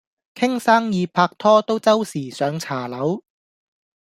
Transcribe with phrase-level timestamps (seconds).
[0.33, 3.21] 傾生意拍拖都周時上茶樓